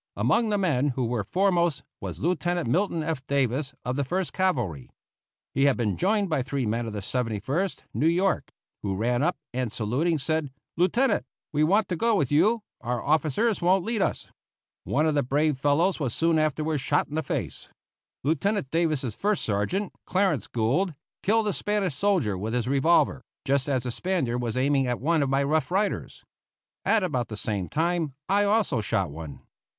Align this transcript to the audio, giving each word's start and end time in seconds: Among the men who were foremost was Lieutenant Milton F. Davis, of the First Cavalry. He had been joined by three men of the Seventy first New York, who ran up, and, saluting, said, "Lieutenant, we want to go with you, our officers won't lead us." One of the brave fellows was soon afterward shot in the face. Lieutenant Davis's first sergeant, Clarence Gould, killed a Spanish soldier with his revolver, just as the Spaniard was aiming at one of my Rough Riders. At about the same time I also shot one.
Among 0.15 0.49
the 0.49 0.57
men 0.57 0.87
who 0.95 1.05
were 1.05 1.23
foremost 1.23 1.83
was 1.99 2.19
Lieutenant 2.19 2.67
Milton 2.67 3.03
F. 3.03 3.21
Davis, 3.27 3.75
of 3.85 3.97
the 3.97 4.03
First 4.03 4.33
Cavalry. 4.33 4.89
He 5.53 5.65
had 5.65 5.77
been 5.77 5.95
joined 5.95 6.27
by 6.27 6.41
three 6.41 6.65
men 6.65 6.87
of 6.87 6.93
the 6.93 7.03
Seventy 7.03 7.39
first 7.39 7.85
New 7.93 8.07
York, 8.07 8.51
who 8.81 8.95
ran 8.95 9.21
up, 9.21 9.37
and, 9.53 9.71
saluting, 9.71 10.17
said, 10.17 10.49
"Lieutenant, 10.75 11.27
we 11.51 11.63
want 11.63 11.87
to 11.89 11.95
go 11.95 12.15
with 12.15 12.31
you, 12.31 12.63
our 12.81 12.99
officers 12.99 13.61
won't 13.61 13.83
lead 13.85 14.01
us." 14.01 14.25
One 14.85 15.05
of 15.05 15.13
the 15.13 15.21
brave 15.21 15.59
fellows 15.59 15.99
was 15.99 16.15
soon 16.15 16.39
afterward 16.39 16.79
shot 16.79 17.07
in 17.07 17.13
the 17.13 17.21
face. 17.21 17.69
Lieutenant 18.23 18.71
Davis's 18.71 19.13
first 19.13 19.45
sergeant, 19.45 19.93
Clarence 20.07 20.47
Gould, 20.47 20.95
killed 21.21 21.47
a 21.47 21.53
Spanish 21.53 21.93
soldier 21.93 22.35
with 22.35 22.55
his 22.55 22.67
revolver, 22.67 23.23
just 23.45 23.69
as 23.69 23.83
the 23.83 23.91
Spaniard 23.91 24.41
was 24.41 24.57
aiming 24.57 24.87
at 24.87 24.99
one 24.99 25.21
of 25.21 25.29
my 25.29 25.43
Rough 25.43 25.69
Riders. 25.69 26.23
At 26.85 27.03
about 27.03 27.27
the 27.27 27.37
same 27.37 27.69
time 27.69 28.15
I 28.27 28.45
also 28.45 28.81
shot 28.81 29.11
one. 29.11 29.41